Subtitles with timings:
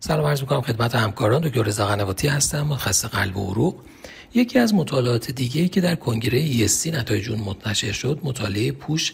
[0.00, 1.42] سلام عرض می‌کنم خدمت همکاران.
[1.42, 3.74] دکتر رضا قنواتی هستم متخصص قلب و عروق.
[4.34, 9.12] یکی از مطالعات دیگه که در کنگره ESC نتایج اون منتشر شد مطالعه PUSH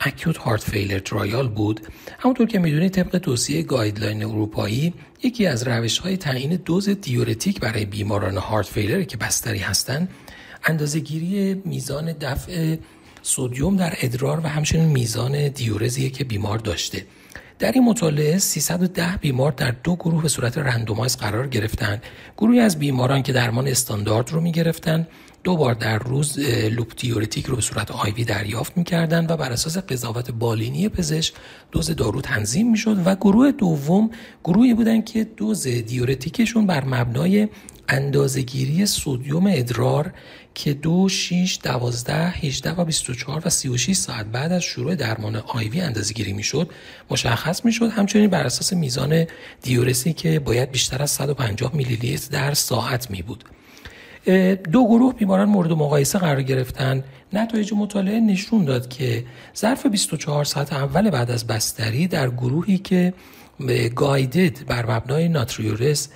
[0.00, 1.80] acute heart failure trial بود.
[2.18, 7.84] همونطور که می‌دونید طبق توصیه guideline اروپایی یکی از روش های تعیین دوز diuretic برای
[7.84, 10.08] بیماران heart failure که بستری هستند
[10.64, 12.76] اندازهگیری میزان دفع
[13.22, 17.06] sodium در ادرار و همچنین میزان دیورزیه که بیمار داشته.
[17.58, 22.02] در این مطالعه 310 بیمار در دو گروه به صورت randomize قرار گرفتند.
[22.38, 25.06] گروهی از بیماران که درمان استاندارد رو می گرفتن
[25.44, 26.38] دو بار در روز
[26.70, 31.34] loop diuretic رو به صورت IV دریافت می‌کردند و بر اساس قضاوت بالینی پزشک
[31.72, 34.10] دوز دارو تنظیم می‌شد و گروه دوم
[34.44, 37.48] گروهی بودن که دوز diuretic شون بر مبنای
[37.88, 40.12] اندازهگیری sodium ادرار
[40.54, 45.80] که دو 6 12 18 و 24 و 36 ساعت بعد از شروع درمان IV
[45.80, 46.70] اندازه گیری می‌شد
[47.10, 47.90] مشخص می‌شد.
[47.90, 49.24] همچنین بر اساس میزان
[49.62, 53.44] دیورسی که باید بیشتر از 150 میلی لیتر در ساعت می بود
[54.72, 57.04] دو گروه بیماران مورد مقایسه قرار گرفتن.
[57.32, 59.24] نتایج مطالعه نشون داد که
[59.56, 63.12] ظرف 24 ساعت اول بعد از بستری در گروهی که
[63.94, 66.08] گایدد بر مبنای ناتریورس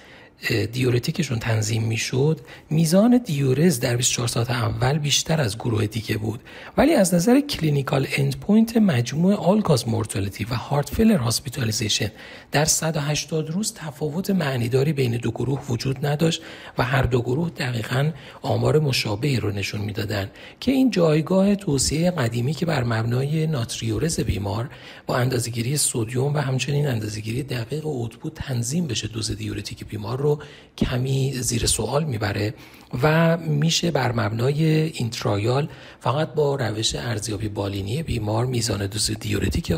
[0.72, 6.40] دیورتیکشون تنظیم می‌شد میزان دیورز در 24 ساعت اول بیشتر از گروه دیگه بود.
[6.76, 12.10] ولی از نظر clinical endpoint مجموع all-cause mortality و heart failure hospitalization
[12.52, 16.42] در 180 روز تفاوت معنیداری بین دو گروه وجود نداشت
[16.78, 18.10] و هر دو گروه دقیقا
[18.42, 24.70] آمار مشابهی رو نشون می‌دادن که این جایگاه توصیه قدیمی که بر مبنای ناتریورز بیمار
[25.06, 30.42] با اندازهگیری sodium و همچنین اندازهگیری دقیق output تنظیم بشه دوز diuretic بیمار رو
[30.78, 32.54] کمی زیر سوال می‌بره
[33.02, 35.68] و میشه بر مبنای این trial
[36.00, 39.72] فقط با روش ارزیابی بالینی بیمار میزان دوز diuretic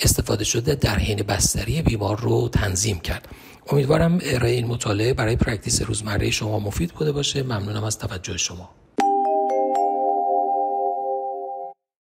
[0.00, 3.28] استفاده شده در حین بستری بیمار رو تنظیم کرد.
[3.72, 7.42] امیدوارم ارائه این مطالعه برای practice روزمره شما مفید بوده باشه.
[7.42, 8.77] ممنونم از توجه شما.